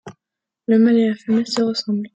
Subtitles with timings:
[0.65, 2.09] Le mâle et la femelle se ressemblent.